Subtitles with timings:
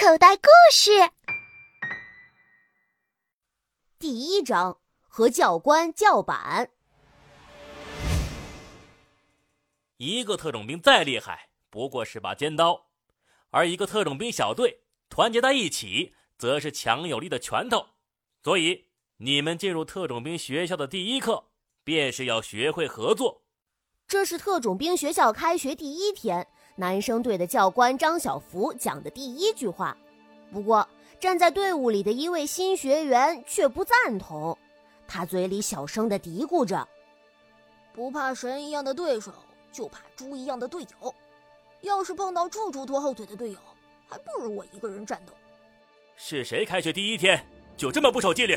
[0.00, 0.90] 口袋故事
[3.98, 4.78] 第一章：
[5.08, 6.70] 和教官叫板。
[9.96, 12.86] 一个特种兵再厉害，不过是把尖刀；
[13.50, 17.88] 而一个特种兵小队团结在一起，则是强有力的拳头。
[18.44, 18.84] 所以，
[19.16, 21.48] 你们进入特种兵学校的第一课，
[21.82, 23.42] 便是要学会合作。
[24.06, 26.46] 这是特种兵学校开学第一天。
[26.78, 29.96] 男生队的教官张小福讲的第一句话，
[30.52, 30.88] 不过
[31.18, 34.56] 站在队伍里的一位新学员却不赞同，
[35.08, 36.86] 他嘴里小声的嘀咕着
[37.92, 39.32] ：“不怕神一样的对手，
[39.72, 41.12] 就怕猪一样的队友。
[41.80, 43.58] 要是碰到处处拖后腿的队友，
[44.08, 45.32] 还不如我一个人战斗。”
[46.14, 47.44] 是谁开学第一天
[47.76, 48.56] 就这么不守纪律？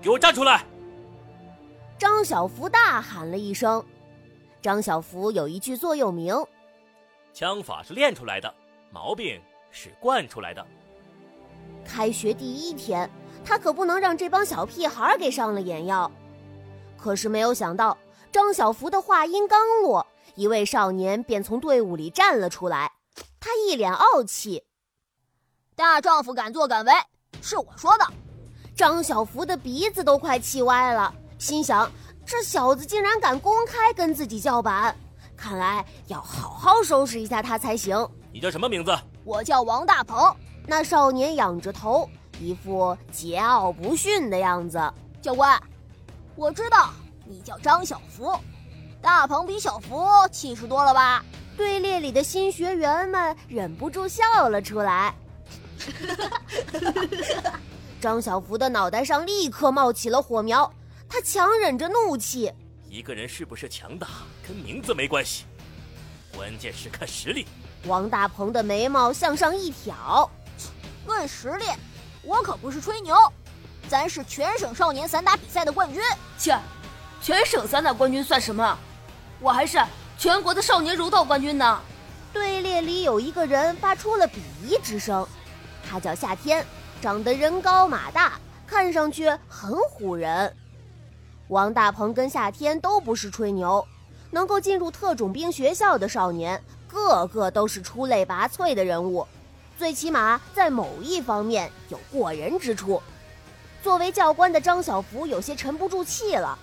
[0.00, 0.64] 给我站出来！
[1.98, 3.84] 张小福大喊了一声。
[4.62, 6.34] 张小福有一句座右铭。
[7.32, 8.52] 枪法是练出来的，
[8.90, 9.40] 毛病
[9.70, 10.66] 是惯出来的。
[11.84, 13.10] 开学第一天，
[13.44, 16.10] 他可不能让这帮小屁孩给上了眼药。
[16.96, 17.96] 可是没有想到，
[18.30, 22.92] 张小福的话音刚落，一位少年便从队伍里站了出来。
[23.38, 24.64] 他一脸傲气
[25.74, 26.92] ：“大丈夫敢作敢为，
[27.40, 28.04] 是我说的。”
[28.76, 31.90] 张小福的鼻子都快气歪了，心想：
[32.26, 34.94] 这小子竟然敢公开跟自己叫板！
[35.40, 38.06] 看来要好好收拾一下他才行。
[38.30, 38.94] 你叫什么名字？
[39.24, 40.36] 我叫王大鹏。
[40.66, 44.78] 那少年仰着头，一副桀骜不驯的样子。
[45.22, 45.58] 教官，
[46.36, 46.90] 我知道
[47.24, 48.38] 你叫张小福，
[49.00, 51.24] 大鹏比小福气势多了吧？
[51.56, 55.14] 队列里的新学员们忍不住笑了出来。
[58.00, 60.70] 张小福的脑袋上立刻冒起了火苗，
[61.08, 62.52] 他强忍着怒气。
[62.90, 64.08] 一个人是不是强大，
[64.44, 65.44] 跟名字没关系，
[66.36, 67.46] 关键是看实力。
[67.84, 70.28] 王大鹏的眉毛向上一挑，
[71.06, 71.66] 论实力，
[72.20, 73.14] 我可不是吹牛，
[73.88, 76.02] 咱是全省少年散打比赛的冠军。
[76.36, 76.58] 切，
[77.22, 78.76] 全省散打冠军算什么？
[79.38, 79.78] 我还是
[80.18, 81.80] 全国的少年柔道冠军呢。
[82.32, 85.24] 队列里有一个人发出了鄙夷之声，
[85.88, 86.66] 他叫夏天，
[87.00, 88.32] 长得人高马大，
[88.66, 90.52] 看上去很唬人。
[91.50, 93.84] 王大鹏跟夏天都不是吹牛，
[94.30, 99.26] 能够进入特种兵学校的少年，个个都是出类拔萃的人物，
[99.76, 103.02] 最起码在某一方面有过人之处。
[103.82, 106.56] 作为教官的张小福有些沉不住气了，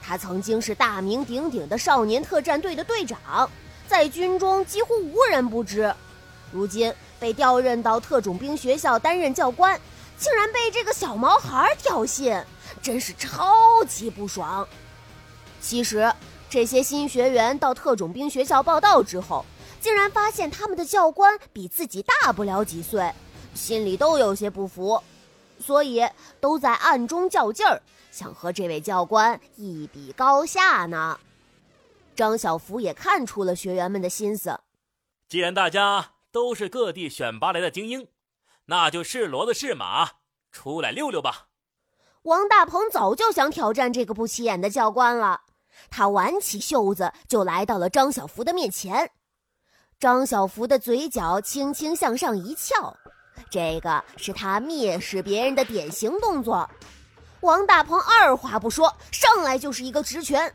[0.00, 3.50] 他曾经是大名鼎鼎的少年特战队的队长，
[3.88, 5.92] 在军中几乎无人不知，
[6.52, 9.80] 如今被调任到特种兵学校担任教官，
[10.16, 12.40] 竟然被这个小毛孩挑衅。
[12.88, 14.66] 真是超级不爽！
[15.60, 16.10] 其实，
[16.48, 19.44] 这些新学员到特种兵学校报道之后，
[19.78, 23.12] 竟然发现他们的教官比自己大不了几岁，
[23.54, 25.02] 心里都有些不服，
[25.60, 26.02] 所以
[26.40, 31.20] 都在暗中较劲儿，想和这位教官一比高下呢。
[32.16, 34.58] 张小福也看出了学员们的心思，
[35.28, 38.08] 既然大家都是各地选拔来的精英，
[38.64, 40.12] 那就是骡子是马，
[40.50, 41.48] 出来溜溜吧。
[42.28, 45.40] 王大鹏早就想挑战这个不起眼的教官了，
[45.88, 49.10] 他挽起袖子就来到了张小福的面前。
[49.98, 52.94] 张小福的嘴角轻轻向上一翘，
[53.48, 56.68] 这个是他蔑视别人的典型动作。
[57.40, 60.52] 王大鹏二话不说，上来就是一个直拳。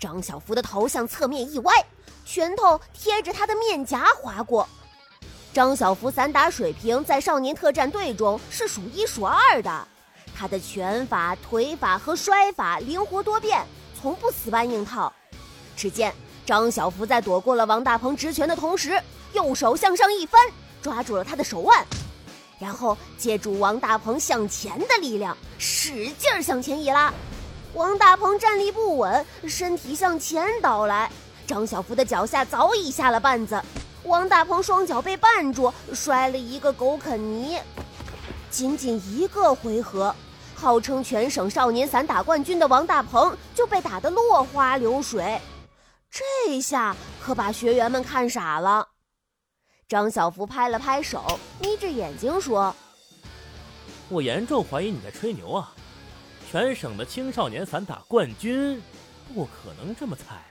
[0.00, 1.72] 张小福的头向侧面一歪，
[2.24, 4.68] 拳头贴着他的面颊划过。
[5.52, 9.86] 张小福散打水平在少年特战队中是数一数二的。
[10.36, 13.64] 他的拳法、腿法和摔法灵活多变，
[14.00, 15.12] 从不死搬硬套。
[15.76, 19.00] 只见张小福在躲过了王大鹏直拳的同时，
[19.32, 20.40] 右手向上一翻，
[20.82, 21.86] 抓住了他的手腕，
[22.58, 27.12] 然后借助王大鹏向前的力量，使劲向前一拉。
[27.74, 31.10] 王大鹏站立不稳，身体向前倒来，
[31.46, 33.60] 张小福的脚下早已下了绊子，
[34.04, 37.58] 王大鹏双脚被绊住，摔了一个狗啃泥。
[38.52, 40.14] 仅仅一个回合，
[40.54, 45.40] 号称全省少年散打冠军的王大鹏就被打得落花流水，
[46.10, 48.86] 这下可把学员们看傻了。
[49.88, 52.76] 张小福拍了拍手，眯着眼睛说
[54.10, 55.72] ：“我严重怀疑你在吹牛啊！
[56.50, 58.82] 全省的青少年散打冠军，
[59.32, 60.44] 不可能这么菜。”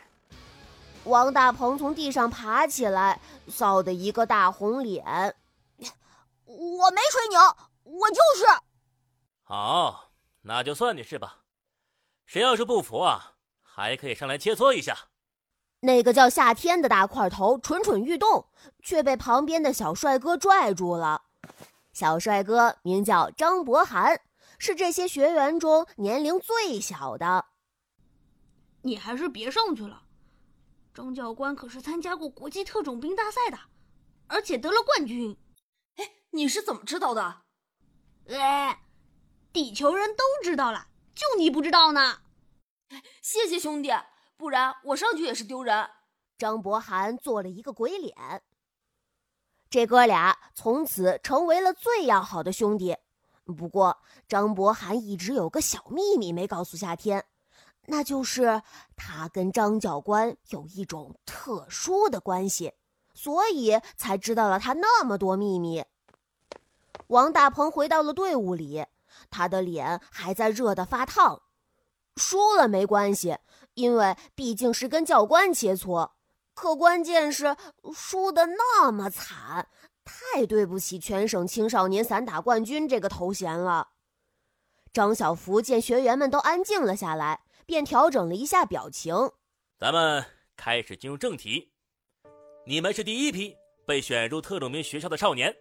[1.05, 5.35] 王大鹏从地上爬起来，臊得一个大红脸
[6.45, 7.39] ：“我没吹牛。”
[7.91, 8.45] 我就是，
[9.43, 11.39] 好，那就算你是吧。
[12.25, 15.09] 谁要是不服啊，还可以上来切磋一下。
[15.81, 18.47] 那个叫夏天的大块头蠢蠢欲动，
[18.81, 21.23] 却被旁边的小帅哥拽住了。
[21.91, 24.21] 小帅哥名叫张博涵，
[24.57, 27.47] 是这些学员中年龄最小的。
[28.83, 30.03] 你还是别上去了，
[30.93, 33.59] 张教官可是参加过国际特种兵大赛的，
[34.27, 35.37] 而且得了冠军。
[35.97, 37.41] 哎，你是怎么知道的？
[38.33, 38.81] 哎，
[39.51, 42.19] 地球人都知道了，就你不知道呢。
[43.21, 43.89] 谢谢兄弟，
[44.37, 45.89] 不然我上去也是丢人。
[46.37, 48.15] 张博涵做了一个鬼脸。
[49.69, 52.97] 这哥俩从此成为了最要好的兄弟。
[53.45, 57.25] 不过，张博涵一直有个小秘密没告诉夏天。
[57.87, 58.61] 那就是
[58.95, 62.73] 他跟张教官有一种特殊的关系，
[63.13, 65.83] 所以才知道了他那么多秘密。
[67.11, 68.85] 王大鹏回到了队伍里，
[69.29, 71.43] 他的脸还在热得发烫。
[72.17, 73.37] 输了没关系，
[73.75, 76.11] 因为毕竟是跟教官切磋。
[76.53, 77.55] 可关键是
[77.93, 79.69] 输的那么惨，
[80.03, 83.91] 太对不起全省青少年散打冠军这个头衔了。
[84.91, 87.41] 张小福见学员们都安静了下来。
[87.63, 89.15] 便调整了一下表情。
[89.77, 90.25] 咱们
[90.57, 91.71] 开始进入正题。
[92.65, 93.55] 你们是第一批
[93.87, 95.55] 被选入特种兵学校的少年。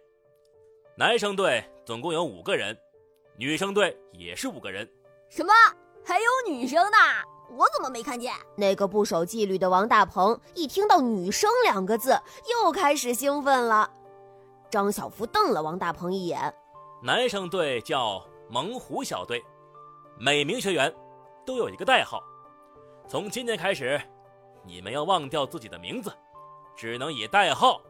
[1.01, 2.77] 男生队总共有五个人，
[3.35, 4.87] 女生队也是五个人。
[5.29, 5.51] 什么？
[6.05, 6.97] 还有女生呢？
[7.57, 8.31] 我怎么没看见？
[8.55, 12.11] 那个不守纪律的王大鹏一听到“女生”两个字，
[12.51, 13.91] 又开始兴奋了。
[14.69, 16.53] 张小福瞪了王大鹏一眼。
[17.01, 19.43] 男生队叫猛虎小队，
[20.19, 20.93] 每名学员。
[21.47, 22.21] 都有一个代号，
[23.07, 23.99] 从今天开始，
[24.63, 26.15] 你们要忘掉自己的名字，
[26.75, 27.81] 只能以代号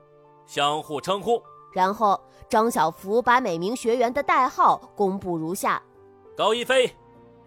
[0.46, 1.44] 相互称呼。
[1.74, 2.20] 然后
[2.50, 5.82] 张小福把每名学员的代号公布如下：
[6.36, 6.94] 高一飞，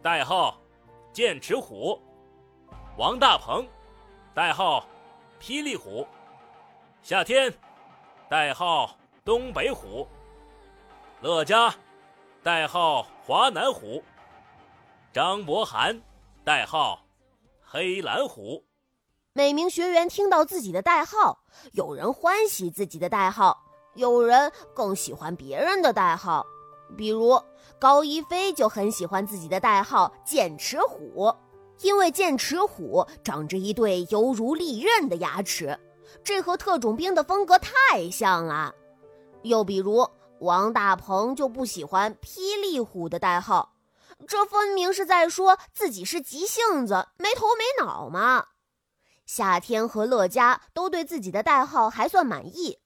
[0.03, 0.59] 代号
[1.13, 1.99] 剑齿虎；
[2.97, 3.67] 王大鹏，
[4.35, 4.87] 代号
[5.41, 6.07] 霹雳虎；
[7.03, 7.53] 夏天，
[8.29, 10.07] 代号东北虎；
[11.21, 11.75] 乐嘉，
[12.43, 14.03] 代号华南虎。
[15.13, 16.01] 张博涵，
[16.43, 17.01] 代号
[17.63, 18.65] 黑蓝虎。
[19.33, 21.41] 每名学员听到自己的代号，
[21.73, 23.64] 有人欢喜自己的代号，
[23.95, 26.47] 有人更喜欢别人的代号。
[26.97, 27.41] 比如
[27.79, 31.35] 高一飞就很喜欢自己的代号剑齿虎，
[31.81, 35.79] 因为剑齿虎长着一对犹如利刃的牙齿，
[36.23, 38.75] 这和特种兵的风格太像了。
[39.43, 40.09] 又比如
[40.41, 43.73] 王大鹏就不喜欢霹雳虎的代号。
[44.29, 48.47] 这分明是在说自己是急性子、没头没脑嘛！
[49.27, 52.79] 夏天和乐嘉都对自己的代号还算满意，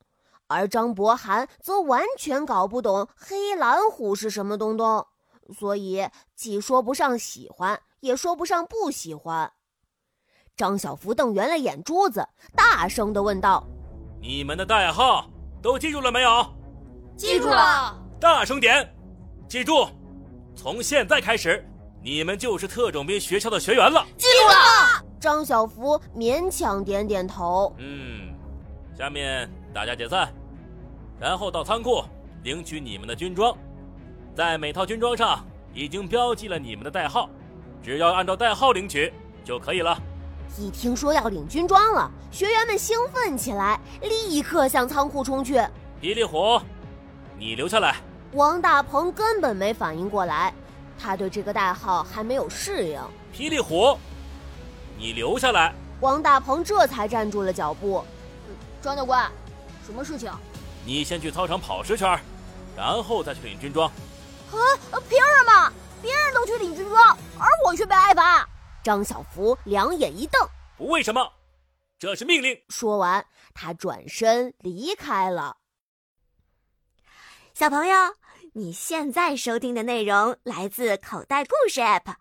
[0.48, 5.06] 而张博涵则完全搞不懂黑蓝虎是什么东东，
[5.56, 9.52] 所以既说不上喜欢，也说不上不喜欢。
[10.56, 13.64] 张小福瞪圆了眼珠子，大声地问道
[14.20, 15.30] ：“你们的代号
[15.62, 16.44] 都记住了没有
[17.16, 17.96] ？”“记住了。
[18.18, 18.92] ”“大声点，
[19.48, 19.86] 记住。”
[20.56, 21.64] 从现在开始，
[22.02, 24.04] 你们就是特种兵学校的学员了。
[24.16, 25.04] 记住了。
[25.20, 27.72] 张小福勉强点点头。
[27.78, 28.34] 嗯，
[28.96, 30.28] 下面大家解散，
[31.20, 32.02] 然后到仓库
[32.42, 33.56] 领取你们的军装，
[34.34, 37.30] 在每套军装上已经标记了你们的代号，
[37.80, 39.12] 只要按照代号领取
[39.44, 39.96] 就可以了。
[40.58, 45.58] 一听说要领军装了，学员们兴奋起来，立刻向仓库冲去。
[46.02, 46.60] 霹雳虎，
[47.38, 47.94] 你留下来。
[48.32, 50.52] 王大鹏根本没反应过来，
[50.98, 53.00] 他对这个代号还没有适应。
[53.32, 53.96] 霹雳虎，
[54.98, 55.72] 你留下来。
[56.00, 58.02] 王大鹏这才站住了脚步。
[58.80, 59.28] 庄教官，
[59.88, 60.30] 什么事情？
[60.84, 62.06] 你先去操场跑十圈，
[62.76, 63.88] 然后再去领军装。
[63.88, 65.72] 啊，凭什么？
[66.02, 68.46] 别人都去领军装，而我却被挨罚？
[68.84, 70.46] 张小福两眼一瞪。
[70.76, 71.32] 不为什么，
[71.98, 72.54] 这是命令。
[72.68, 75.56] 说完，他转身离开了。
[77.54, 77.96] 小朋友，
[78.52, 82.14] 你现在收听的内容来自口袋故事 App。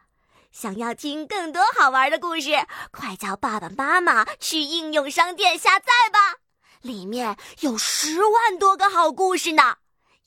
[0.53, 2.51] 想要听更多好玩的故事，
[2.91, 6.37] 快叫爸爸妈妈去应用商店下载吧，
[6.81, 9.77] 里面有十万多个好故事呢。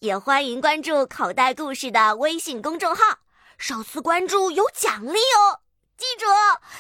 [0.01, 3.19] 也欢迎关注口袋故事的微信公众号，
[3.59, 5.61] 首次关注有奖励哦。
[5.97, 6.27] 记住，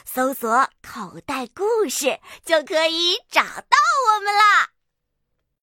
[0.07, 3.77] 搜索“口袋故事”就可以找到
[4.15, 4.71] 我们啦。